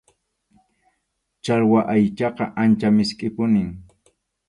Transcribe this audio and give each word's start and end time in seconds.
Challwa 1.43 1.79
aychaqa 1.93 2.45
ancha 2.61 2.87
miskʼipunim. 2.97 3.69